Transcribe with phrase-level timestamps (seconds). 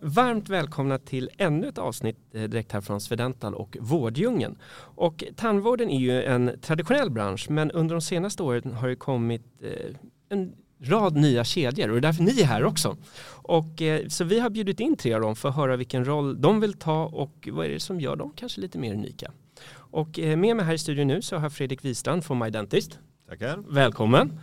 [0.00, 4.58] Varmt välkomna till ännu ett avsnitt eh, direkt här från Swedental och Vårddjungeln.
[4.78, 9.42] Och tandvården är ju en traditionell bransch men under de senaste åren har det kommit
[9.62, 9.96] eh,
[10.28, 12.96] en rad nya kedjor och det är därför ni är här också.
[13.30, 16.40] Och, eh, så vi har bjudit in tre av dem för att höra vilken roll
[16.40, 19.32] de vill ta och vad är det som gör dem kanske lite mer unika.
[19.74, 22.98] Och med mig här i studion nu så har jag Fredrik Wistrand från My Dentist.
[23.28, 23.64] Tackar.
[23.68, 24.40] Välkommen.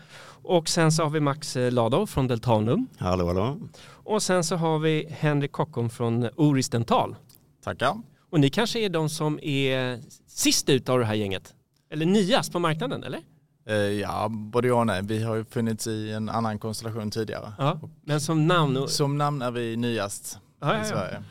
[0.48, 2.88] Och sen så har vi Max Ladov från Deltanum.
[2.98, 3.60] Hallå, hallå.
[3.88, 7.16] Och sen så har vi Henrik Kockum från Oris Dental.
[7.64, 8.02] Tackar.
[8.30, 11.54] Och ni kanske är de som är sist ut av det här gänget?
[11.90, 13.22] Eller nyast på marknaden, eller?
[13.68, 15.02] Eh, ja, både ja och nej.
[15.04, 17.54] Vi har ju funnits i en annan konstellation tidigare.
[17.58, 18.88] Ja, men som namn?
[18.88, 21.24] Som namn är vi nyast ja, i Sverige.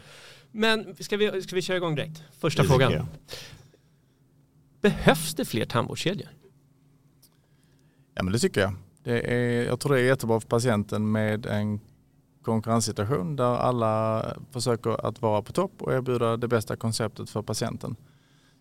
[0.53, 2.23] Men ska vi, ska vi köra igång direkt?
[2.39, 3.07] Första det frågan.
[4.81, 6.29] Behövs det fler tandvårdskedjor?
[8.15, 8.75] Ja men det tycker jag.
[9.05, 11.81] Det är, jag tror det är jättebra för patienten med en
[12.43, 17.97] konkurrenssituation där alla försöker att vara på topp och erbjuda det bästa konceptet för patienten.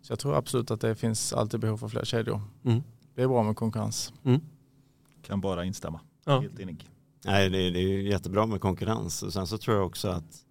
[0.02, 2.42] Så jag tror absolut att det finns alltid behov för fler kedjor.
[2.64, 2.84] Mm.
[3.16, 4.14] Det är bra med konkurrens.
[4.24, 4.42] Mm.
[5.22, 6.00] Kan bara instämma.
[6.26, 6.40] Ja.
[6.40, 6.90] Helt enig.
[7.26, 10.46] Nej, det, är, det är jättebra med konkurrens och sen så tror jag också att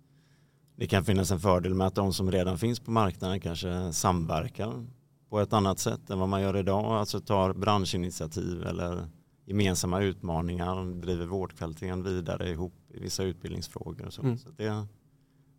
[0.77, 4.87] det kan finnas en fördel med att de som redan finns på marknaden kanske samverkar
[5.31, 6.85] på ett annat sätt än vad man gör idag.
[6.85, 9.09] Alltså tar branschinitiativ eller
[9.45, 14.07] gemensamma utmaningar, driver vårdkvaliteten vidare ihop i vissa utbildningsfrågor.
[14.07, 14.23] Och så.
[14.23, 14.39] Mm.
[14.39, 14.86] så det,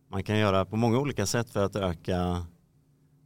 [0.08, 2.46] man kan göra på många olika sätt för att öka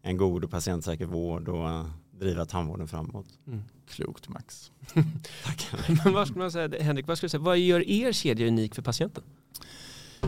[0.01, 3.27] en god och patientsäker vård och driva tandvården framåt.
[3.47, 3.63] Mm.
[3.89, 4.71] Klokt Max.
[5.45, 5.71] Tack.
[6.03, 8.75] Men vad ska man säga, Henrik, vad, ska du säga, vad gör er kedja unik
[8.75, 9.23] för patienten?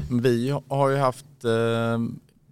[0.09, 2.00] Vi har ju haft eh,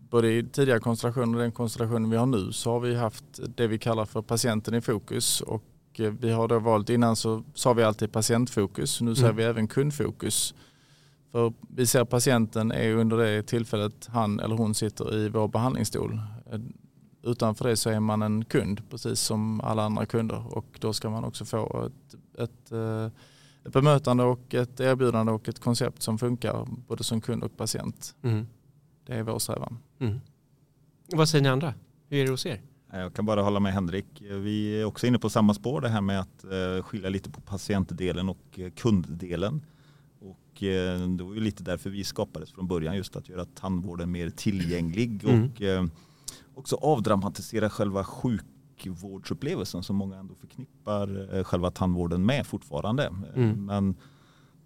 [0.09, 3.67] både i tidigare konstellationer och den konstellationen vi har nu så har vi haft det
[3.67, 5.63] vi kallar för patienten i fokus och
[5.99, 9.37] Eh, vi har då valt, innan så sa vi alltid patientfokus, nu säger mm.
[9.37, 10.53] vi även kundfokus.
[11.31, 16.19] För vi ser patienten är under det tillfället han eller hon sitter i vår behandlingsstol.
[16.51, 16.59] Eh,
[17.23, 21.09] utanför det så är man en kund precis som alla andra kunder och då ska
[21.09, 23.05] man också få ett, ett, eh,
[23.65, 28.15] ett bemötande och ett erbjudande och ett koncept som funkar både som kund och patient.
[28.21, 28.47] Mm.
[29.05, 29.77] Det är vår strävan.
[29.99, 30.19] Mm.
[31.07, 31.73] Vad säger ni andra?
[32.09, 32.61] Hur är det hos er?
[32.91, 34.05] Jag kan bara hålla med Henrik.
[34.21, 37.41] Vi är också inne på samma spår det här med att eh, skilja lite på
[37.41, 39.65] patientdelen och eh, kunddelen.
[40.19, 44.11] Och eh, det var ju lite därför vi skapades från början just att göra tandvården
[44.11, 45.89] mer tillgänglig mm.
[46.53, 53.13] och också avdramatisera själva sjukvårdsupplevelsen som många ändå förknippar själva tandvården med fortfarande.
[53.35, 53.65] Mm.
[53.65, 53.95] Men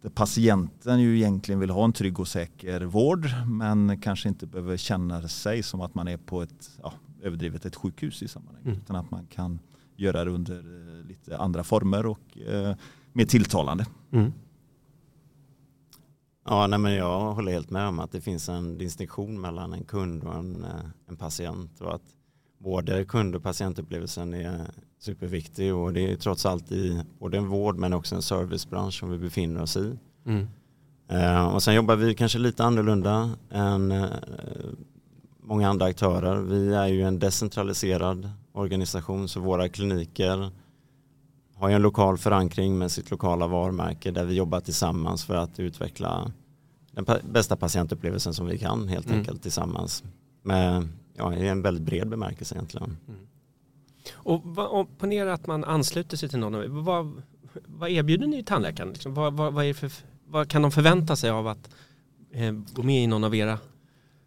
[0.02, 4.78] där patienten ju egentligen vill ha en trygg och säker vård men kanske inte behöver
[4.78, 8.66] känna sig som att man är på ett ja, överdrivet ett sjukhus i sammanhanget.
[8.66, 8.80] Mm.
[8.80, 9.60] Utan att man kan
[9.96, 12.76] göra det under eh, lite andra former och eh,
[13.14, 13.86] mer tilltalande.
[14.12, 14.34] Mm.
[16.46, 19.84] Ja, nej, men jag håller helt med om att det finns en distinktion mellan en
[19.84, 21.82] kund och en, eh, en patient.
[21.82, 22.16] Och att
[22.58, 27.78] både kund och patientupplevelsen är superviktig och det är trots allt i både en vård
[27.78, 29.98] men också en servicebransch som vi befinner oss i.
[30.26, 30.48] Mm.
[31.54, 33.92] Och sen jobbar vi kanske lite annorlunda än
[35.52, 36.42] många andra aktörer.
[36.42, 40.52] Vi är ju en decentraliserad organisation så våra kliniker
[41.56, 45.60] har ju en lokal förankring med sitt lokala varumärke där vi jobbar tillsammans för att
[45.60, 46.32] utveckla
[46.92, 49.20] den bästa patientupplevelsen som vi kan helt mm.
[49.20, 50.04] enkelt tillsammans.
[50.44, 52.98] Med, ja, I en väldigt bred bemärkelse egentligen.
[53.08, 53.20] Mm.
[54.14, 56.84] Och, och ponera att man ansluter sig till någon.
[56.84, 57.22] Vad,
[57.66, 58.90] vad erbjuder ni tandläkaren?
[58.90, 59.92] Liksom, vad, vad, vad, för,
[60.28, 61.70] vad, kan de förvänta sig av att
[62.32, 63.58] eh, gå med i någon av era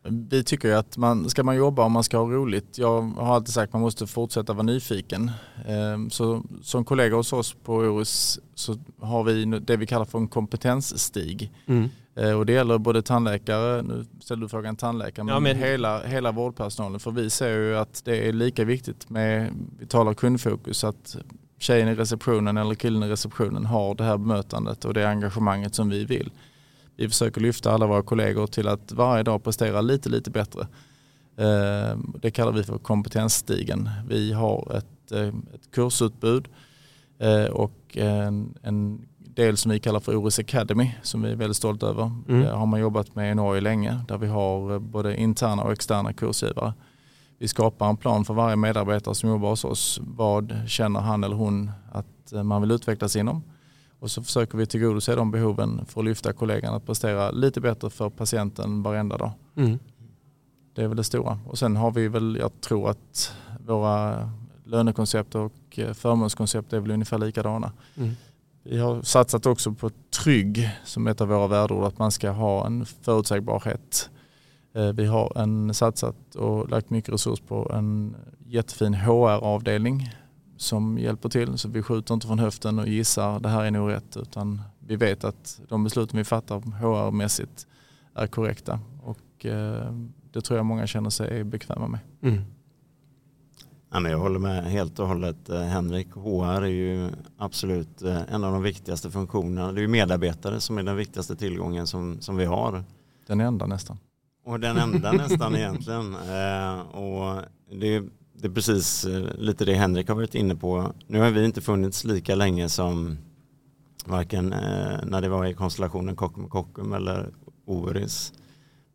[0.04, 3.34] vi tycker ju att man, ska man jobba och man ska ha roligt, jag har
[3.34, 5.30] alltid sagt att man måste fortsätta vara nyfiken.
[5.66, 10.18] Ehm, så som kollega hos oss på Oris så har vi det vi kallar för
[10.18, 11.52] en kompetensstig.
[11.66, 11.88] Mm.
[12.16, 16.02] Ehm, och det gäller både tandläkare, nu ställer du frågan tandläkare, men, ja, men hela,
[16.02, 17.00] hela vårdpersonalen.
[17.00, 21.16] För vi ser ju att det är lika viktigt med, vi talar kundfokus, att
[21.58, 25.88] tjejen i receptionen eller killen i receptionen har det här bemötandet och det engagemanget som
[25.88, 26.30] vi vill
[26.96, 30.60] vi försöker lyfta alla våra kollegor till att varje dag prestera lite, lite bättre.
[31.36, 33.90] Eh, det kallar vi för kompetensstigen.
[34.08, 36.48] Vi har ett, eh, ett kursutbud
[37.18, 41.56] eh, och en, en del som vi kallar för Oris Academy som vi är väldigt
[41.56, 42.12] stolta över.
[42.28, 42.40] Mm.
[42.40, 45.72] Det har man jobbat med i Norge länge där vi har eh, både interna och
[45.72, 46.74] externa kursgivare.
[47.38, 50.00] Vi skapar en plan för varje medarbetare som jobbar hos oss.
[50.02, 53.42] Vad känner han eller hon att eh, man vill utvecklas inom?
[54.04, 57.90] Och så försöker vi tillgodose de behoven för att lyfta kollegan att prestera lite bättre
[57.90, 59.32] för patienten varenda dag.
[59.56, 59.78] Mm.
[60.74, 61.38] Det är väl det stora.
[61.46, 63.32] Och sen har vi väl, jag tror att
[63.66, 64.30] våra
[64.64, 67.72] lönekoncept och eh, förmånskoncept är väl ungefär likadana.
[67.96, 68.10] Mm.
[68.62, 69.90] Vi har satsat också på
[70.22, 74.10] trygg som ett av våra värdeord, att man ska ha en förutsägbarhet.
[74.74, 78.16] Eh, Vi har en satsat och lagt mycket resurs på en
[78.46, 80.10] jättefin HR-avdelning
[80.64, 81.58] som hjälper till.
[81.58, 84.96] Så vi skjuter inte från höften och gissar det här är nog rätt utan vi
[84.96, 87.66] vet att de besluten vi fattar HR-mässigt
[88.14, 89.92] är korrekta och eh,
[90.32, 92.00] det tror jag många känner sig bekväma med.
[92.22, 92.42] Mm.
[93.92, 95.48] Ja, men jag håller med helt och hållet.
[95.48, 99.72] Eh, Henrik, HR är ju absolut eh, en av de viktigaste funktionerna.
[99.72, 102.84] Det är ju medarbetare som är den viktigaste tillgången som, som vi har.
[103.26, 103.98] Den enda nästan.
[104.44, 106.14] Och den enda nästan egentligen.
[106.92, 107.42] Och
[107.80, 108.08] det, är-
[108.44, 110.92] det är precis eh, lite det Henrik har varit inne på.
[111.06, 113.18] Nu har vi inte funnits lika länge som
[114.04, 117.28] varken eh, när det var i konstellationen Kockum Kockum eller
[117.66, 118.32] Oris.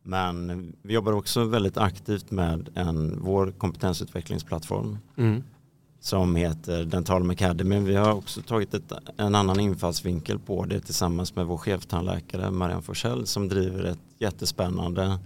[0.04, 5.44] Men vi jobbar också väldigt aktivt med en, vår kompetensutvecklingsplattform Mm.
[6.00, 7.80] som heter Dentalum Academy.
[7.80, 12.82] Vi har också tagit ett, en annan infallsvinkel på det tillsammans med vår cheftandläkare Marianne
[12.82, 15.20] Forsell som driver ett jättespännande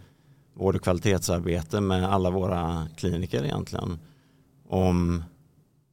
[0.54, 4.00] vård och kvalitetsarbete med alla våra kliniker egentligen.
[4.74, 5.24] Om,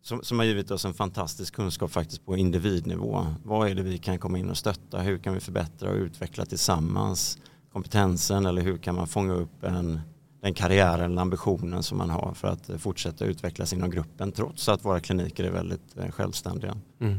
[0.02, 3.26] som, som har givit oss en fantastisk kunskap faktiskt på individnivå.
[3.44, 5.00] Vad är det vi kan komma in och stötta?
[5.00, 7.38] Hur kan vi förbättra och utveckla tillsammans
[7.72, 10.00] kompetensen eller hur kan man fånga upp en,
[10.42, 14.84] den karriären eller ambitionen som man har för att fortsätta utvecklas inom gruppen trots att
[14.84, 16.76] våra kliniker är väldigt eh, självständiga.
[17.00, 17.18] Mm.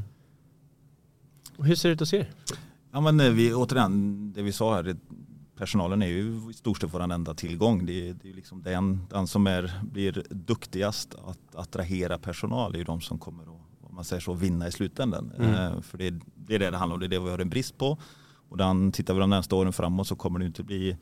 [1.57, 2.29] Och hur ser det ut hos er?
[2.91, 4.97] Ja, men eh, vi, återigen, det vi sa här, det,
[5.61, 7.85] personalen är ju i stort sett vår enda tillgång.
[7.85, 12.77] Det, är- det är liksom den, den som är, blir duktigast att attrahera personal är
[12.77, 13.49] ju de som kommer att
[13.81, 15.31] om man säger så, vinna i slutändan.
[15.37, 15.53] Mm.
[15.53, 17.49] Eh, för det, det är det det handlar om, det är det vi har en
[17.49, 17.97] brist på.
[18.49, 20.97] Och den, tittar vi de närmaste åren framåt så kommer det inte bli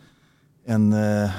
[0.66, 1.32] en eh,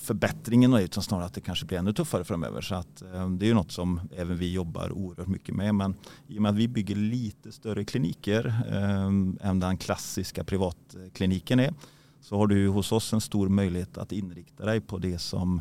[0.00, 2.60] förbättringen utan snarare att det kanske blir ännu tuffare framöver.
[2.60, 5.74] Så att, eh, det är ju något som även vi jobbar oerhört mycket med.
[5.74, 5.94] Men
[6.26, 11.74] i och med att vi bygger lite större kliniker eh, än den klassiska privatkliniken är
[12.20, 15.60] så har du ju hos oss en stor möjlighet att inrikta dig på det som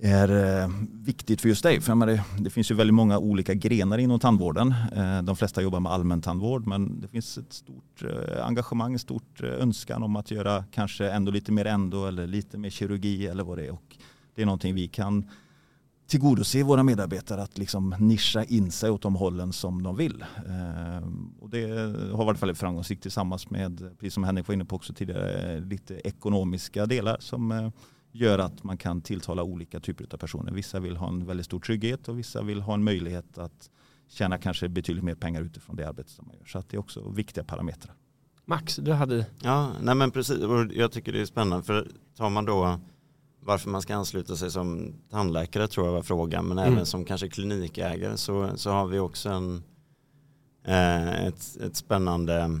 [0.00, 1.80] är eh, viktigt för just dig.
[1.80, 4.74] För menar, det, finns ju väldigt många olika grenar inom tandvården.
[4.96, 8.98] Eh, de flesta jobbar med allmän tandvård men det finns ett stort eh, engagemang, en
[8.98, 13.44] stort önskan om att göra kanske ändå lite mer ändå eller lite mer kirurgi eller
[13.44, 13.70] vad det är.
[13.70, 13.96] Och
[14.34, 15.30] det är någonting vi kan
[16.08, 20.24] tillgodose våra medarbetare att liksom nischa in sig åt de hållen som de vill.
[20.46, 21.08] Eh,
[21.40, 21.68] och det
[22.12, 25.94] har varit väldigt framgångsrikt tillsammans med, precis som Henrik var inne på också tidigare, lite
[25.94, 27.70] ekonomiska delar som eh,
[28.12, 30.52] gör att man kan tilltala olika typer av personer.
[30.52, 33.70] Vissa vill ha en väldigt stor trygghet och vissa vill ha en möjlighet att
[34.08, 36.46] tjäna kanske betydligt mer pengar utifrån det arbete som man gör.
[36.46, 37.94] Så att det är också viktiga parametrar.
[38.44, 39.26] Max, du hade...
[39.42, 40.36] Ja, nej men precis.
[40.72, 42.80] Jag tycker det är spännande för tar man då
[43.48, 46.72] varför man ska ansluta sig som tandläkare tror jag var frågan men Mm.
[46.72, 49.62] även som kanske klinikägare så, så har vi också en,
[50.64, 52.60] eh, ett, ett spännande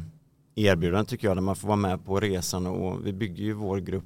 [0.54, 3.78] erbjudande tycker jag där man får vara med på resan och vi bygger ju vår
[3.78, 4.04] grupp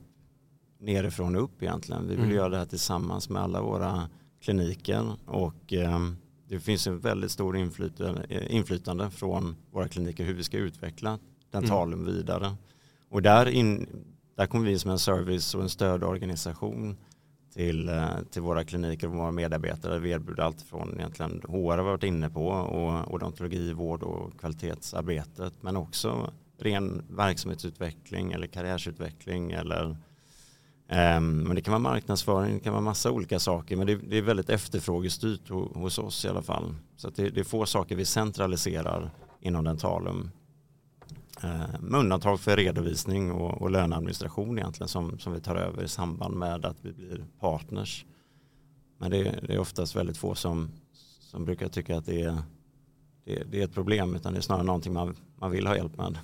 [0.81, 2.03] nerifrån och upp egentligen.
[2.09, 2.37] Vi vill Mm.
[2.37, 4.09] göra det här tillsammans med alla våra
[4.41, 5.99] kliniker och eh,
[6.49, 11.19] det finns en väldigt stor inflytande, eh, inflytande från våra kliniker hur vi ska utveckla
[11.51, 12.55] dentalum vidare.
[13.11, 13.87] Och där, in,
[14.43, 16.97] där kommer vi som en service och en stödorganisation
[17.55, 19.99] till, eh, till våra kliniker och våra medarbetare.
[19.99, 24.41] Vi erbjuder allt från egentligen HR har vi varit inne på och odontologi, vård och
[24.41, 29.97] kvalitetsarbetet men också ren verksamhetsutveckling eller karriärsutveckling eller
[30.89, 34.19] ehm, men det kan vara marknadsföring, det kan vara massa olika saker men det, det
[34.19, 36.75] är väldigt efterfrågestyrt hos oss i alla fall.
[36.97, 40.31] Så att det, det är få saker vi centraliserar inom Dentalum.
[41.45, 45.89] Eh, med undantag för redovisning och, och löneadministration egentligen som, som vi tar över i
[45.89, 48.05] samband med att vi blir partners.
[48.99, 50.71] Men det, det är oftast väldigt få som,
[51.21, 52.39] som brukar tycka att det är,
[53.25, 55.97] det, det är ett problem utan det är snarare någonting man, man vill ha hjälp
[55.97, 56.19] med.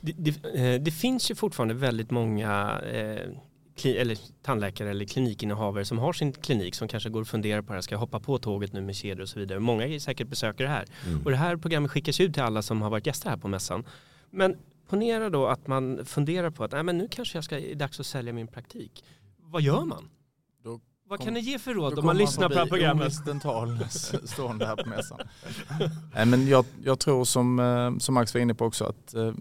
[0.00, 3.30] Det, det, eh, det finns ju fortfarande väldigt många eh,
[3.76, 7.68] kli, eller tandläkare eller klinikinnehavare som har sin klinik som kanske går och funderar på
[7.68, 9.60] det här, ska jag hoppa på tåget nu med kedjor och så vidare.
[9.60, 10.84] Många är säkert besökare här.
[11.06, 11.22] Mm.
[11.24, 13.84] Och det här programmet skickas ut till alla som har varit gäster här på mässan.
[14.30, 14.56] Men
[14.88, 17.74] ponera då att man funderar på att Nej, men nu kanske jag ska, det är
[17.74, 19.04] dags att sälja min praktik.
[19.38, 20.08] Vad gör man?
[21.08, 23.24] Vad Kom- kan ni ge för Då råd om man lyssnar på det här programmet?
[23.26, 23.78] Dental
[24.24, 25.18] stående här på mässan.
[26.14, 29.32] Nej, men jag, jag tror som, eh, som Max var inne på också att eh,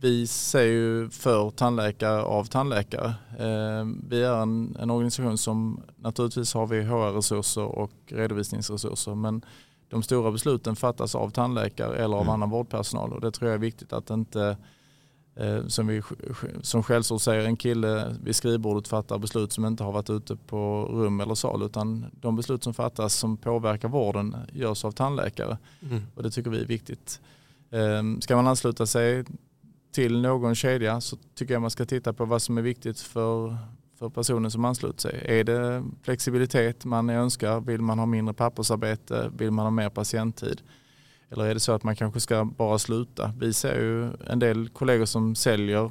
[0.00, 3.06] vi ser ju för tandläkare av tandläkare.
[3.38, 9.44] Eh, Vi är en, en organisation som naturligtvis har vi HR-resurser och redovisningsresurser men
[9.94, 12.34] de stora besluten fattas av tandläkare eller av Mm.
[12.34, 14.56] annan vårdpersonal och det tror jag är viktigt att inte
[15.36, 16.02] eh, som, vi,
[16.62, 20.84] som skällsord säger, en kille vid skrivbordet fattar beslut som inte har varit ute på
[20.84, 26.02] rum eller sal utan de beslut som fattas som påverkar vården görs av tandläkare Mm.
[26.14, 27.20] och det tycker vi är viktigt.
[27.70, 29.24] Eh, Ska man ansluta sig
[29.92, 33.56] till någon kedja så tycker jag man ska titta på vad som är viktigt för,
[34.04, 35.40] för personen som ansluter sig.
[35.40, 37.60] Är det flexibilitet man önskar?
[37.60, 39.30] Vill man ha mindre pappersarbete?
[39.36, 40.62] Vill man ha mer patienttid?
[41.30, 43.32] Eller är det så att man kanske ska bara sluta?
[43.38, 45.90] Vi ser ju en del kollegor som säljer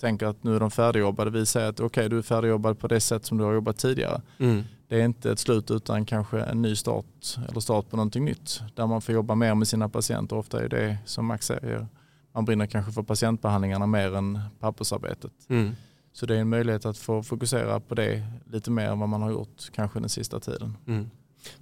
[0.00, 1.30] tänker att nu är de färdigjobbade.
[1.30, 4.22] Vi säger att okej du är färdigjobbad på det sätt som du har jobbat tidigare.
[4.38, 4.62] Mm.
[4.88, 8.60] Det är inte ett slut utan kanske en ny start eller start på någonting nytt.
[8.74, 10.36] Där man får jobba mer med sina patienter.
[10.36, 11.86] Ofta är det som Max säger,
[12.32, 15.32] man brinner kanske för patientbehandlingarna mer än pappersarbetet.
[15.48, 15.74] Mm.
[16.12, 19.22] Så det är en möjlighet att få fokusera på det lite mer än vad man
[19.22, 20.76] har gjort kanske den sista tiden.
[20.86, 21.10] Mm.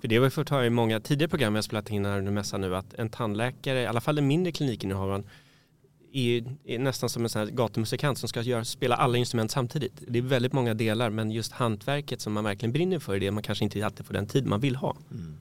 [0.00, 2.32] För det har vi fått höra i många tidigare program jag spelat in här under
[2.32, 5.24] mässan nu att en tandläkare, i alla fall den mindre klinikinnehavaren,
[6.12, 10.02] är, är nästan som en sån här gatumusikant som ska göra, spela alla instrument samtidigt.
[10.08, 13.30] Det är väldigt många delar men just hantverket som man verkligen brinner för är det
[13.30, 14.96] man kanske inte alltid får den tid man vill ha.
[15.10, 15.38] Mm.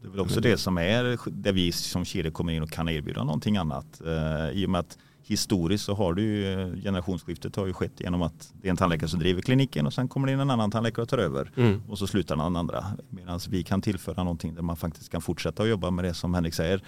[0.00, 2.88] Det är väl också det som är där vi som kedja kommer in och kan
[2.88, 4.00] erbjuda någonting annat.
[4.06, 4.98] Eh, I och med att
[5.30, 8.76] historiskt så har du ju eh, generationsskiftet har ju skett genom att det är en
[8.76, 11.50] tandläkare som driver kliniken och sen kommer det in en annan tandläkare och tar över.
[11.56, 11.82] Mm.
[11.88, 12.84] Och så slutar den andra.
[13.08, 16.34] Medan vi kan tillföra någonting där man faktiskt kan fortsätta att jobba med det som
[16.34, 16.82] Henrik säger.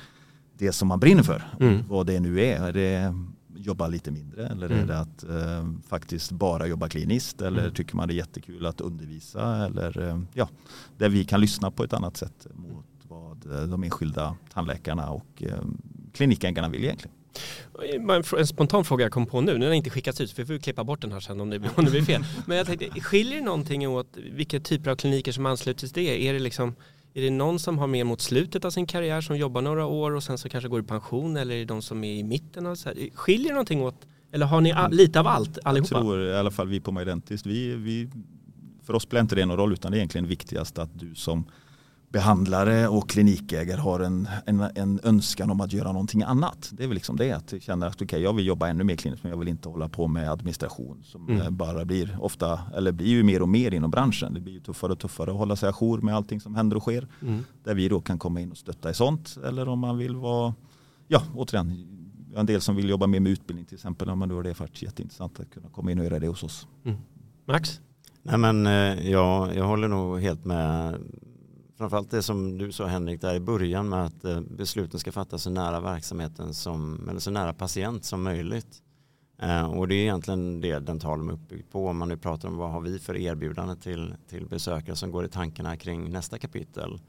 [0.59, 1.43] Det som man brinner för.
[1.61, 1.83] Mm.
[1.89, 2.61] Vad det nu är.
[2.69, 3.15] Är det
[3.57, 4.87] jobba lite mindre eller är Mm.
[4.87, 7.75] det att eh, faktiskt bara jobba kliniskt eller Mm.
[7.75, 10.49] tycker man det är jättekul att undervisa eller eh, ja,
[10.99, 15.43] där vi kan lyssna på ett annat sätt mot vad eh, de enskilda tandläkarna och
[15.43, 15.59] eh,
[16.13, 17.17] klinikägarna vill egentligen.
[18.39, 20.55] En spontan fråga jag kom på nu, nu har den inte skickats ut för vi
[20.59, 22.25] får klippa bort den här sen om det, om det blir fel.
[22.47, 26.29] Men jag tänkte, skiljer det någonting åt vilka typer av kliniker som ansluter till det?
[26.29, 26.75] Är det liksom
[27.15, 30.11] är det någon som har mer mot slutet av sin karriär som jobbar några år
[30.11, 32.67] och sen så kanske går i pension eller är det de som är i mitten?
[32.67, 32.97] Av så här?
[33.15, 33.95] Skiljer det någonting åt,
[34.33, 35.89] eller har ni a- lite av allt Jag allihopa?
[36.01, 38.09] tror i alla fall vi på Mydentis, vi, vi,
[38.87, 41.45] för oss spelar inte det någon roll utan det är egentligen viktigast att du som
[42.13, 46.71] behandlare och klinikägare har en, en, en önskan om att göra någonting annat.
[46.73, 48.97] Det är väl liksom det, att du känner att okay, jag vill jobba ännu mer
[48.97, 51.41] kliniskt men jag vill inte hålla på med administration som Mm.
[51.41, 54.35] eh, bara blir ofta, eller blir ju mer och mer inom branschen.
[54.35, 56.83] Det blir ju tuffare och tuffare att hålla sig ajour med allting som händer och
[56.83, 57.09] sker.
[57.23, 57.45] Mm.
[57.65, 59.37] Där vi då kan komma in och stötta i sånt.
[59.47, 60.55] Eller om man vill vara,
[61.09, 61.87] ja återigen,
[62.37, 64.09] en del som vill jobba mer med utbildning till exempel.
[64.09, 66.43] Ja, men då är det faktiskt jätteintressant att kunna komma in och göra det hos
[66.43, 66.67] oss.
[67.47, 67.81] Max?
[68.23, 70.99] Nej men eh, ja, jag håller nog helt med.
[71.77, 75.43] Framförallt det som du sa Henrik där i början med att eh, besluten ska fattas
[75.43, 78.83] så nära verksamheten som, eller så nära patient som möjligt.
[79.39, 81.87] Eh, och det är egentligen det Dentalum är uppbyggt på.
[81.87, 85.25] Om man nu pratar om vad har vi för erbjudande till, till besökare som går
[85.25, 87.01] i tankarna kring nästa kapitel.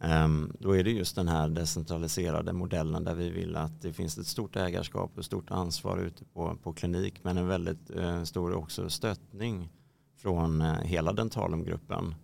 [0.00, 4.18] Ehm, då är det just den här decentraliserade modellen där vi vill att det finns
[4.18, 8.54] ett stort ägarskap och stort ansvar ute på, på klinik men en väldigt eh, stor
[8.54, 9.68] också stöttning
[10.16, 12.14] från hela Dentalumgruppen.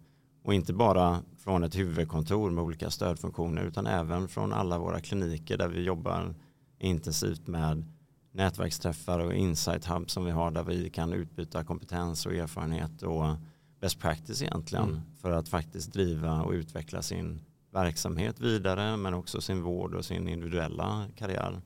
[0.43, 5.59] Och inte bara från ett huvudkontor med olika stödfunktioner utan även från alla våra kliniker
[5.59, 6.35] där vi jobbar
[6.79, 7.85] intensivt med
[8.33, 13.37] nätverksträffar och insight hub som vi har där vi kan utbyta kompetens och erfarenhet och
[13.81, 15.01] best practice egentligen Mm.
[15.21, 17.41] för att faktiskt driva och utveckla sin
[17.73, 21.61] verksamhet vidare men också sin vård och sin individuella karriär.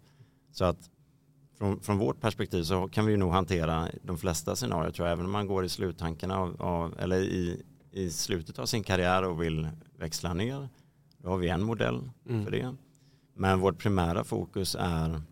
[0.53, 0.91] Så att
[1.59, 5.13] från, från vårt perspektiv så kan vi ju nog hantera de flesta scenarier tror jag
[5.13, 7.63] även om man går i sluttankarna av, av eller i,
[7.93, 9.69] i slutet av sin karriär och vill
[9.99, 10.69] växla ner.
[11.19, 12.45] Då har vi en modell Mm.
[12.45, 12.75] för det.
[13.35, 15.23] Men vårt primära fokus är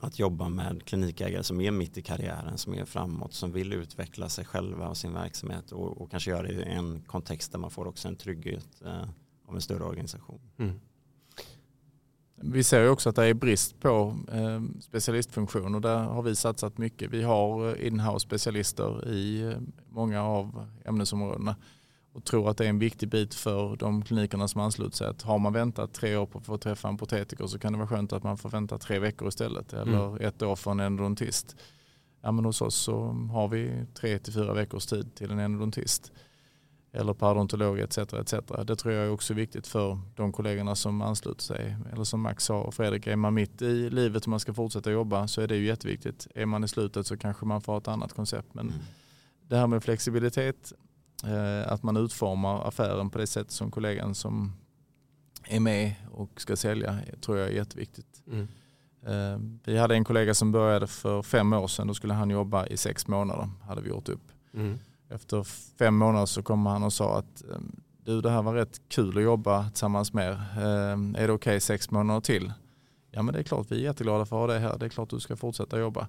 [0.00, 4.28] att jobba med klinikägare som är mitt i karriären, som är framåt, som vill utveckla
[4.28, 7.70] sig själva och sin verksamhet och, och kanske göra det i en kontext där man
[7.70, 9.08] får också en trygghet eh,
[9.48, 10.40] av en större organisation.
[10.58, 10.80] Mm.
[12.40, 16.36] Vi ser ju också att det är brist på eh, specialistfunktion och där har vi
[16.36, 17.10] satsat mycket.
[17.10, 21.56] Vi har eh, in-house specialister i eh, många av ämnesområdena
[22.12, 25.06] och tror att det är en viktig bit för de klinikerna som ansluter sig.
[25.06, 27.78] Att har man väntat tre år på att få träffa en protetiker så kan det
[27.78, 31.56] vara skönt att man får vänta tre veckor istället eller ett år för en endodontist.
[32.20, 36.12] Ja, men hos oss så har vi tre till fyra veckors tid till en endodontist
[36.92, 37.98] eller parodontolog etc.
[37.98, 38.34] etc.
[38.66, 41.76] Det tror jag är också viktigt för de kollegorna som ansluter sig.
[41.92, 44.90] Eller som Max sa och Fredrik, är man mitt i livet och man ska fortsätta
[44.90, 46.26] jobba så är det ju jätteviktigt.
[46.34, 48.54] Är man i slutet så kanske man får ett annat koncept.
[48.54, 48.80] Men Mm.
[49.48, 50.72] det här med flexibilitet
[51.66, 54.52] att man utformar affären på det sätt som kollegan som
[55.48, 58.22] är med och ska sälja tror jag är jätteviktigt.
[58.26, 58.48] Mm.
[59.06, 61.86] Eh, vi hade en kollega som började för fem år sedan.
[61.86, 63.48] Då skulle han jobba i sex månader.
[63.62, 64.32] hade vi gjort upp.
[64.54, 64.78] Mm.
[65.10, 65.42] Efter
[65.78, 69.16] fem månader så kom han och sa att ehm, du det här var rätt kul
[69.16, 70.62] att jobba tillsammans med er.
[70.62, 72.52] Ehm, är det okej okay sex månader till?
[73.10, 74.78] Ja men det är klart vi är jätteglada för att ha det här.
[74.78, 76.08] Det är klart du ska fortsätta jobba.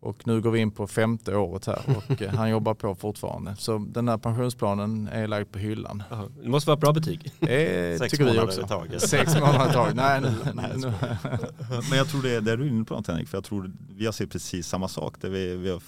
[0.00, 3.56] Och nu går vi in på femte året här och eh, han jobbar på fortfarande.
[3.56, 6.02] Så den här pensionsplanen är lagd på hyllan.
[6.10, 7.32] Aha, det måste vara ett bra betyg.
[7.40, 8.98] Det Sex tycker vi också.
[8.98, 9.96] Sex månader i taget.
[9.96, 10.28] Nej, nu,
[10.76, 10.92] nu.
[11.90, 13.28] Men jag tror det är det du är inne på något Henrik.
[13.28, 15.20] För jag tror vi har sett precis samma sak.
[15.20, 15.82] Där vi, vi har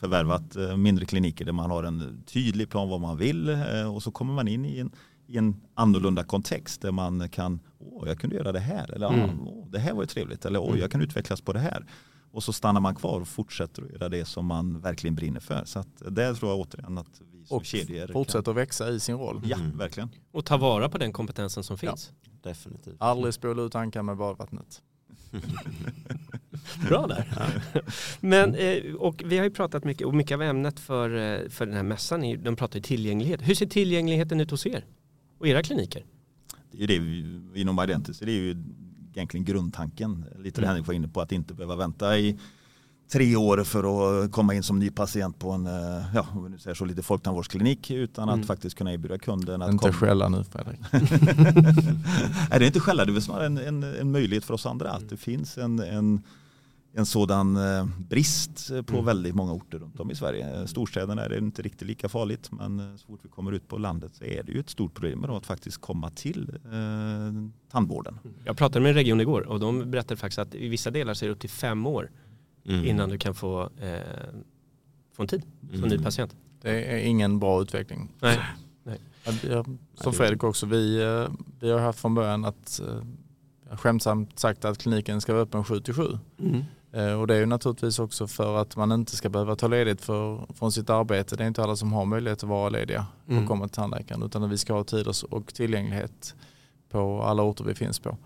[0.00, 4.02] förvärvat eh, mindre kliniker där man har en tydlig plan vad man vill eh, och
[4.02, 4.90] så kommer man in i en,
[5.26, 9.48] i en annorlunda kontext där man kan, åh jag kunde göra det här eller mm.
[9.48, 10.80] åh, det här var ju trevligt eller åh mm.
[10.80, 11.86] jag kan utvecklas på det här.
[12.34, 15.64] Och så stannar man kvar och fortsätter att göra det som man verkligen brinner för.
[15.64, 18.50] Så att där tror jag återigen att vi som och kedjor fortsätter kan...
[18.50, 19.40] att växa i sin roll.
[19.44, 19.78] Ja, mm.
[19.78, 20.08] verkligen.
[20.32, 22.12] Och ta vara på den kompetensen som finns.
[22.22, 22.96] Ja, definitivt.
[22.98, 24.82] Aldrig spola ut ankan med badvattnet.
[26.88, 27.52] Bra där.
[28.20, 31.66] Men, eh, och vi har ju pratat mycket, och mycket av ämnet för, eh, för
[31.66, 33.40] den här mässan, är, de pratar ju tillgänglighet.
[33.42, 34.84] Hur ser tillgängligheten ut hos er
[35.38, 36.04] och era kliniker?
[36.70, 38.56] Det är det vi, inom Identity, det är ju
[39.16, 40.24] egentligen grundtanken.
[40.38, 40.68] Lite det mm.
[40.68, 42.38] Henrik var inne på, att inte behöva vänta i
[43.12, 46.58] tre år för att komma in som ny patient på en, eh, ja, om vi
[46.58, 48.46] säger så, lite folktandvårdsklinik utan att mm.
[48.46, 50.80] faktiskt kunna erbjuda kunden att Inte skälla nu Fredrik.
[52.50, 54.90] Nej det är inte skälla, det är snarare en, en, en möjlighet för oss andra
[54.90, 56.22] att det finns en, en
[56.96, 59.04] en sådan eh, brist på mm.
[59.04, 60.66] väldigt många orter runt om i Sverige.
[60.66, 63.78] Storstäderna är det inte riktigt lika farligt men eh, så fort vi kommer ut på
[63.78, 68.18] landet så är det ju ett stort problem att faktiskt komma till eh, tandvården.
[68.24, 68.36] Mm.
[68.44, 71.24] Jag pratade med en region igår och de berättade faktiskt att i vissa delar så
[71.24, 72.10] är det upp till fem år
[72.64, 72.84] mm.
[72.84, 73.98] innan du kan få, eh,
[75.12, 75.88] få en tid som mm.
[75.88, 76.36] ny patient.
[76.60, 78.12] Det är ingen bra utveckling.
[78.20, 78.40] Nej.
[78.82, 78.98] Nej.
[79.94, 81.28] Som Fredrik också, vi, eh,
[81.60, 82.80] vi har haft från början att
[83.70, 86.02] skämtsamt sagt att kliniken ska vara öppen 7 till 7.
[86.38, 86.64] Mm.
[86.94, 90.00] Eh, och det är ju naturligtvis också för att man inte ska behöva ta ledigt
[90.00, 91.36] för, från sitt arbete.
[91.36, 93.42] Det är inte alla som har möjlighet att vara lediga mm.
[93.42, 96.34] och komma till tandläkaren utan vi ska ha tid och tillgänglighet
[96.90, 98.16] på alla orter vi finns på.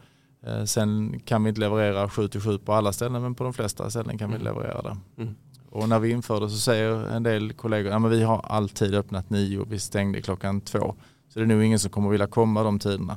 [0.46, 3.52] Eh, sen kan vi inte leverera 7 till 7 på alla ställen men på de
[3.52, 4.38] flesta ställen kan mm.
[4.38, 5.22] vi leverera det.
[5.22, 5.34] Mm.
[5.70, 9.58] Och när vi införde så säger en del kollegor att vi har alltid öppnat nio
[9.58, 10.94] och vi stängde klockan två.
[11.28, 13.16] Så det är nog ingen som kommer vilja komma de tiderna.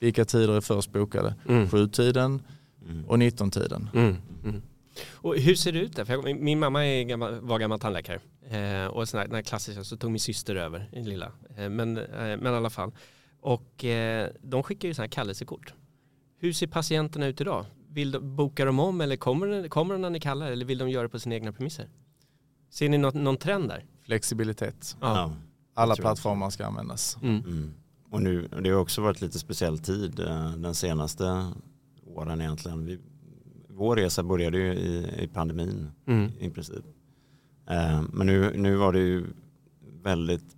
[0.00, 1.34] Vilka tider är först bokade?
[1.48, 1.66] Mm.
[1.66, 2.42] 7-tiden
[2.88, 3.04] mm.
[3.04, 3.88] och 19-tiden.
[5.12, 6.04] Och hur ser det ut där?
[6.04, 9.84] För min mamma är gammal, var gammal tandläkare eh, och sån här, den här klassiska
[9.84, 11.32] så tog min syster över, den lilla.
[11.56, 12.92] Eh, men, eh, men i alla fall.
[13.40, 15.74] Och eh, de skickar ju sådana här kallelsekort.
[16.38, 17.64] Hur ser patienterna ut idag?
[17.88, 20.90] Vill de, bokar de om eller kommer, kommer de när ni kallar eller vill de
[20.90, 21.88] göra på sina egna premisser?
[22.70, 23.84] Ser ni något, någon trend där?
[24.02, 24.96] Flexibilitet.
[25.00, 25.32] Ja.
[25.74, 27.16] Alla plattformar ska användas.
[27.22, 27.36] Mm.
[27.36, 27.74] Mm.
[28.10, 31.52] Och nu, det har också varit lite speciell tid eh, den senaste
[32.06, 32.86] åren egentligen.
[32.86, 32.98] Vi,
[33.80, 36.30] vår resa började ju i, i pandemin mm.
[36.38, 36.84] i princip.
[37.70, 39.26] Eh, men nu, nu var det ju
[40.02, 40.56] väldigt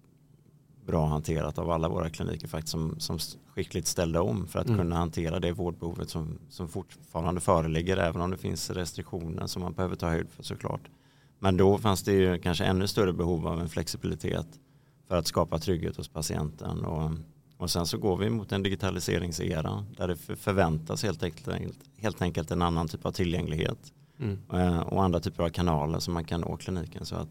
[0.87, 3.19] bra hanterat av alla våra kliniker faktiskt som, som
[3.55, 4.79] skickligt ställde om för att mm.
[4.79, 9.73] kunna hantera det vårdbehovet som, som fortfarande föreligger även om det finns restriktioner som man
[9.73, 10.91] behöver ta höjd för såklart.
[11.39, 14.47] Men då fanns det ju kanske ännu större behov av en flexibilitet
[15.09, 17.11] för att skapa trygghet hos patienten och
[17.63, 22.51] och sen så går vi mot en digitaliseringsera där det förväntas helt enkelt, helt enkelt
[22.51, 23.79] en annan typ av tillgänglighet.
[24.21, 24.39] Mm.
[24.53, 27.07] Eh, och andra typer av kanaler som man kan nå kliniken.
[27.07, 27.29] Så att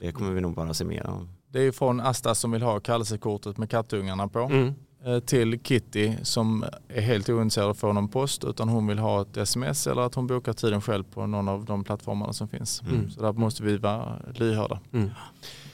[0.00, 1.28] det kommer vi nog bara se mer av.
[1.48, 4.38] Det är från Asta som vill ha kallelsekortet med kattungarna på.
[4.38, 4.74] Mm.
[5.04, 8.98] Eh, till Kitty som är helt ointresserad av att få någon post utan hon vill
[8.98, 12.48] ha ett sms eller att hon bokar tiden själv på någon av de plattformarna som
[12.48, 12.82] finns.
[12.82, 13.10] Mm.
[13.10, 14.80] Så där måste vi vara lyhörda.
[14.92, 15.10] Mm.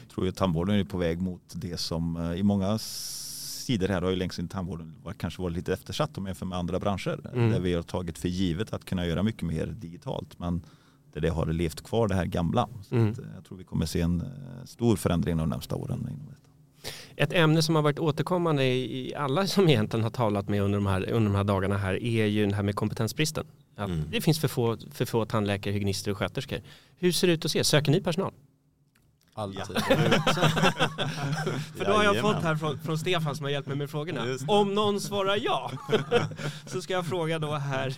[0.00, 2.78] Jag tror att tandvården är på väg mot det som eh, i många
[3.66, 6.78] sidor här har ju längs in tandvården kanske varit lite eftersatt om jämför med andra
[6.78, 7.20] branscher.
[7.34, 7.50] Mm.
[7.50, 10.38] Där vi har tagit för givet att kunna göra mycket mer digitalt.
[10.38, 10.62] Men
[11.12, 12.68] där det har levt kvar det här gamla.
[12.82, 13.08] Så mm.
[13.08, 16.08] eh, jag tror vi kommer se en eh, stor förändring de närmsta åren.
[17.16, 20.86] Ett ämne som har varit återkommande i alla som egentligen har talat med under de
[20.86, 23.46] här, under de här dagarna här är ju det här med kompetensbristen.
[23.78, 24.00] Mm.
[24.10, 26.60] Det finns för få, för få tandläkare, hygienister och sköterskor.
[26.96, 27.64] Hur ser det ut att se?
[27.64, 28.32] Söker ni personal?
[29.38, 29.60] Alltid.
[29.60, 29.74] Ja.
[31.74, 34.36] För då har jag fått här från, från, Stefan som har hjälpt mig med frågorna.
[34.48, 35.70] Om någon svarar ja
[36.66, 37.96] så ska jag fråga då här.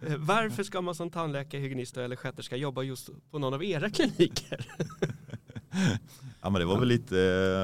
[0.18, 4.66] Varför ska man som tandläkare, hygienist eller sköterska jobba just på någon av era kliniker?
[6.40, 7.20] Ja men det var väl lite,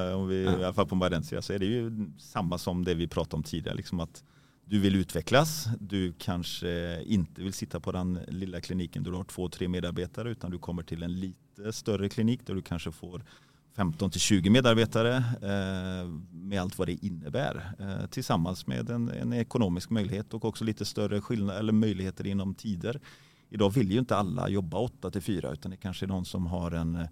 [0.09, 2.93] eh, om vi, i alla fall på Bardensia så är det ju samma som det
[2.93, 3.75] vi pratade om tidigare.
[3.75, 4.23] Liksom att
[4.69, 9.23] du vill utvecklas, du kanske inte vill sitta på den lilla kliniken där du har
[9.23, 13.23] två, tre medarbetare utan du kommer till en lite större klinik där du kanske får
[13.75, 19.33] 15 till 20 medarbetare eh, med allt vad det innebär eh, tillsammans med en, en,
[19.33, 22.99] ekonomisk möjlighet och också lite större skillnad eller möjligheter inom tider.
[23.49, 26.47] Idag vill ju inte alla jobba 8 till 4 utan det kanske är någon som
[26.47, 27.07] har en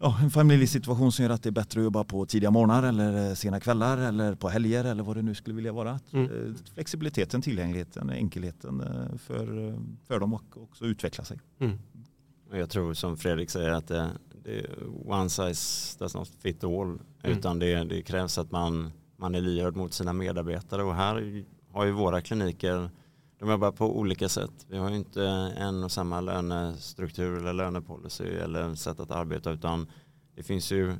[0.00, 3.34] ja, en familjesituation som gör att det är bättre att jobba på tidiga morgnar eller
[3.34, 6.00] sena kvällar eller på helger eller vad det nu skulle vilja vara.
[6.12, 6.56] Mm.
[6.74, 8.82] Flexibiliteten, tillgängligheten, enkelheten
[9.18, 9.74] för,
[10.06, 11.38] för dem och också utveckla sig.
[11.58, 11.78] Mm.
[12.52, 14.10] Jag tror som Fredrik säger att det,
[14.44, 14.66] det
[15.06, 16.86] one size does not fit all.
[16.86, 17.38] Mm.
[17.38, 20.82] Utan det, det, krävs att man, man är lyhörd mot sina medarbetare.
[20.82, 22.90] Och här har ju våra kliniker,
[23.40, 24.66] de jobbar på olika sätt.
[24.68, 25.24] Vi har ju inte
[25.58, 29.50] en och samma lönestruktur eller lönepolicy eller sätt att arbeta.
[29.50, 29.86] Utan
[30.34, 30.94] det finns ju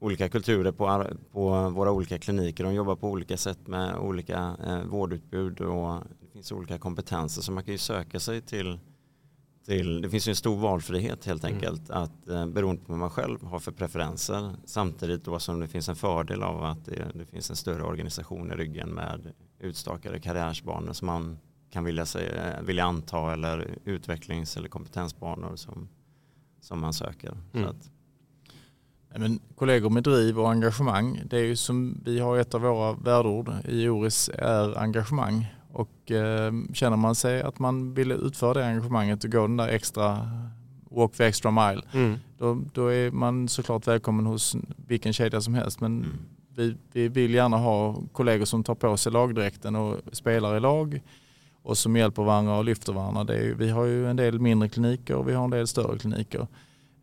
[0.00, 2.64] olika kulturer på, på våra olika kliniker.
[2.64, 7.42] De jobbar på olika sätt med olika eh, vårdutbud och det finns olika kompetenser.
[7.42, 8.78] Så man kan ju söka sig till
[9.68, 11.54] till, det finns ju en stor valfrihet helt mm.
[11.54, 12.02] enkelt mm.
[12.02, 15.88] att eh, beroende på vad man själv har för preferenser samtidigt då som det finns
[15.88, 20.92] en fördel av att det, det finns en större organisation i ryggen med utstakade karriärsbanor
[20.92, 21.38] som man
[21.70, 25.88] kan vilja, sig, vilja anta eller utvecklings eller kompetensbanor som,
[26.60, 27.36] som man söker.
[27.52, 27.68] Mm.
[27.68, 27.90] Att,
[29.16, 32.92] men kollegor med driv och engagemang, det är ju som vi har ett av våra
[32.92, 35.54] värdeord i Oris är engagemang.
[35.72, 39.68] Och eh, känner man sig att man vill utföra det engagemanget och gå den där
[39.68, 40.30] extra
[40.90, 42.18] walk the extra mile, mm.
[42.38, 45.80] då, då, är man såklart välkommen hos vilken kedja som helst.
[45.80, 46.18] Men mm.
[46.58, 51.02] Vi, vi vill gärna ha kollegor som tar på sig lagdräkten och spelar i lag
[51.62, 53.34] och som hjälper varandra och lyfter varandra.
[53.34, 56.46] Är, vi har ju en del mindre kliniker och vi har en del större kliniker.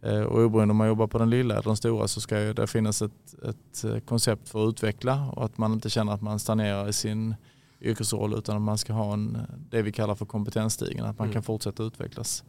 [0.02, 2.68] Eh, och oberoende om man jobbar på den lilla eller den stora så ska det
[2.68, 6.90] finnas ett, ett koncept för att utveckla och att man inte känner att man stagnerar
[6.90, 7.36] i sin
[7.82, 9.38] yrkesroll utan att man ska ha en,
[9.70, 11.34] det vi kallar för kompetensstigen, att man mm.
[11.34, 12.44] kan fortsätta utvecklas.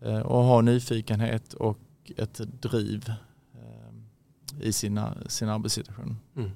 [0.00, 1.78] Eh, och ha nyfikenhet och
[2.16, 3.14] ett driv eh,
[4.62, 6.16] i sina, sin arbetssituation.
[6.36, 6.50] Mm.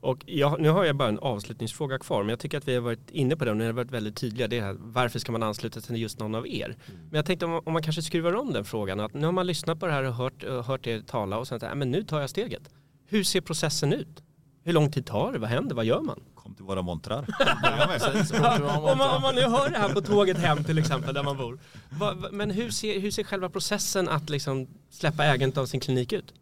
[0.00, 2.80] Och jag, nu har jag bara en avslutningsfråga kvar, men jag tycker att vi har
[2.80, 4.48] varit inne på det och ni har varit väldigt tydliga.
[4.48, 6.64] Det här, varför ska man ansluta sig till just någon av er?
[6.64, 7.00] Mm.
[7.10, 9.46] Men jag tänkte om, om, man kanske skruvar om den frågan, att nu har man
[9.46, 12.20] lyssnat på det här och hört, hört er tala och sen att men nu tar
[12.20, 12.70] jag steget.
[13.06, 14.22] Hur ser processen ut?
[14.64, 15.38] Hur lång tid tar det?
[15.38, 15.74] Vad händer?
[15.74, 16.20] Vad gör man?
[16.34, 17.18] Kom till våra montrar.
[18.92, 21.36] om, man, om man nu hör det här på tåget hem till exempel där man
[21.36, 21.58] bor.
[22.32, 26.34] Men hur ser, hur ser själva processen att liksom släppa ägandet av sin klinik ut?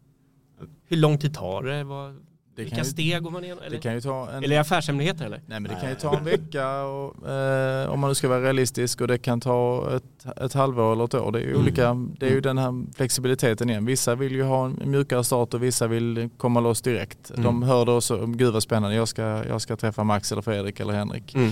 [0.87, 1.83] Hur lång tid tar det?
[1.83, 2.15] Vad,
[2.57, 3.63] det Vilka ju, steg går man igenom?
[3.63, 5.41] Eller, det kan ju ta en, eller affärshemligheter eller?
[5.45, 8.41] Nej men det kan ju ta en vecka och, eh, om man nu ska vara
[8.41, 11.31] realistisk och det kan ta ett, ett halvår eller ett år.
[11.31, 11.61] Det är mm.
[11.61, 13.85] olika, det är ju den här flexibiliteten igen.
[13.85, 17.31] Vissa vill ju ha en mjukare start och vissa vill komma loss direkt.
[17.31, 17.43] Mm.
[17.43, 20.79] De hör då så, gud vad spännande, jag ska, jag ska träffa Max eller Fredrik
[20.79, 21.35] eller Henrik.
[21.35, 21.51] Mm.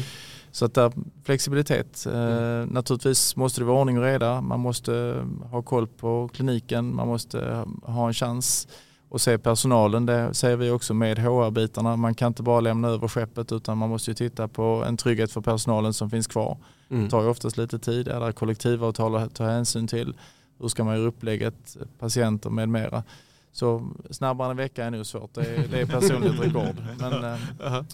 [0.52, 0.92] Så att där,
[1.24, 2.06] flexibilitet.
[2.06, 2.70] Eh, mm.
[2.70, 4.42] naturligtvis måste det vara ordning och reda.
[4.42, 6.96] Man måste ha koll på kliniken.
[6.96, 8.68] Man måste ha en chans
[9.16, 11.96] och se personalen, det säger vi också med HR-bitarna.
[11.96, 15.32] Man kan inte bara lämna över skeppet utan man måste ju titta på en trygghet
[15.32, 16.58] för personalen som finns kvar.
[16.90, 17.04] Mm.
[17.04, 20.14] Det tar ju oftast lite tid, är det kollektivavtal att ta hänsyn till?
[20.60, 23.04] Hur ska man göra upplägget, patienter med mera?
[23.52, 26.76] Så snabbare än en vecka är nog svårt, det är, det är personligt rekord.
[27.00, 27.86] Men, uh eh, -huh.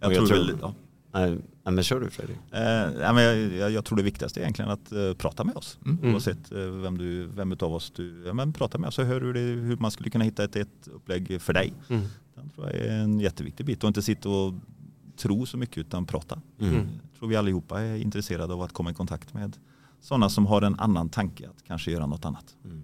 [0.00, 0.74] jag, jag tror väl, ja.
[1.12, 2.38] Nej, men kör du Fredrik.
[2.50, 5.78] Eh, jag, jag, jag, tror det viktigaste är egentligen att uh, prata med oss.
[5.84, 5.98] Mm.
[5.98, 6.14] mm.
[6.14, 9.20] Oavsett uh, vem, du, vem av oss du ja, men prata med oss och hör
[9.20, 11.72] hur, det, hur man skulle kunna hitta ett, ett upplägg för dig.
[11.88, 12.02] Mm.
[12.34, 14.54] Det tror jag är en jätteviktig bit och inte sitta och
[15.16, 16.40] tro så mycket utan prata.
[16.60, 16.74] Mm.
[16.74, 19.56] Jag tror vi allihopa är intresserade av att komma i kontakt med
[20.00, 22.56] sådana som har en annan tanke att kanske göra något annat.
[22.64, 22.82] Mm.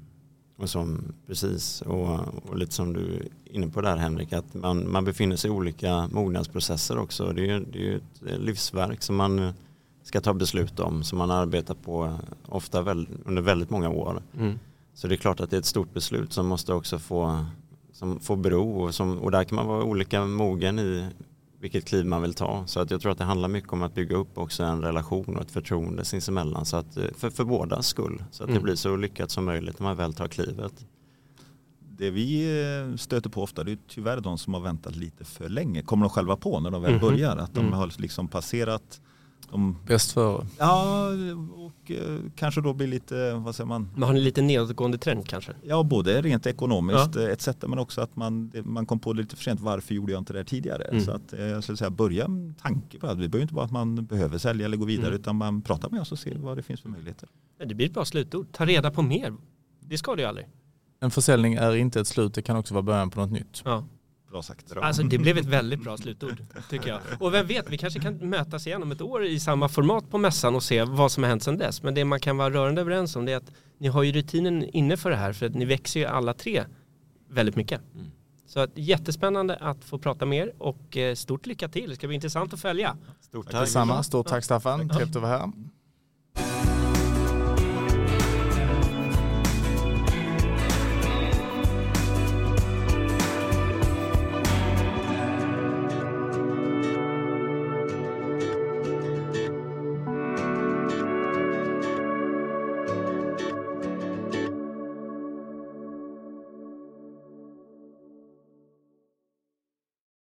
[0.56, 4.90] Och som, precis, och, och, lite som du är inne på där Henrik, att man,
[4.90, 7.32] man befinner sig i olika mognadsprocesser också.
[7.32, 9.52] Det är, det är ett livsverk som man
[10.02, 14.22] ska ta beslut om, som man arbetar på ofta väl, under väldigt många år.
[14.38, 14.58] Mm.
[14.94, 17.46] Så det är klart att det är ett stort beslut som måste också få,
[17.92, 21.06] som får bero och, som, och där kan man vara olika mogen i
[21.60, 22.66] vilket kliv man vill ta.
[22.66, 25.36] Så att jag tror att det handlar mycket om att bygga upp också en relation
[25.36, 26.64] och ett förtroende sinsemellan.
[26.64, 28.24] Så att, eh, för, för bådas skull.
[28.30, 28.58] Så att mm.
[28.60, 30.86] det blir så lyckat som möjligt när man väl tar klivet.
[31.98, 35.48] Det vi eh, stöter på ofta det är tyvärr de som har väntat lite för
[35.48, 35.82] länge.
[35.82, 37.00] Kommer de själva på när de väl mm.
[37.00, 37.36] börjar.
[37.36, 37.72] Att de mm.
[37.72, 39.00] har liksom passerat
[39.50, 40.46] de, Bäst före.
[40.58, 41.08] Ja,
[41.54, 43.88] och eh, kanske då blir lite, vad säger man?
[43.94, 45.52] Men har ni lite nedåtgående trend kanske?
[45.62, 47.22] Ja, både rent ekonomiskt ja.
[47.22, 47.48] Eh, etc.
[47.66, 49.60] Men också att man, man kom på det lite för sent.
[49.60, 50.84] Varför gjorde jag inte det här tidigare?
[50.84, 51.04] Mm.
[51.04, 53.64] Så att eh, jag skulle säga börja med tanke på att det behöver inte vara
[53.64, 55.20] att man behöver sälja eller gå vidare mm.
[55.20, 57.28] utan man pratar med oss och ser vad det finns för möjligheter.
[57.66, 58.46] Det blir ett bra slutord.
[58.52, 59.34] Ta reda på mer.
[59.80, 60.46] Det ska du ju aldrig.
[61.00, 63.62] En försäljning är inte ett slut, det kan också vara början på något nytt.
[63.64, 63.84] Ja.
[64.36, 64.76] Bra sagt.
[64.76, 67.00] Alltså det blev ett väldigt bra slutord tycker jag.
[67.20, 70.18] Och vem vet, vi kanske kan mötas igen om ett år i samma format på
[70.18, 71.82] mässan och se vad som har hänt sedan dess.
[71.82, 74.64] Men det man kan vara rörande överens om det är att ni har ju rutinen
[74.64, 76.64] inne för det här för att ni växer ju alla tre
[77.28, 77.80] väldigt mycket.
[77.94, 78.06] Mm.
[78.46, 81.90] Så att, jättespännande att få prata med er och eh, stort lycka till.
[81.90, 82.96] Det ska bli intressant att följa.
[83.20, 84.02] Stort Tack detsamma.
[84.02, 84.88] Stort tack Staffan.
[84.88, 85.52] Trevligt att vara här.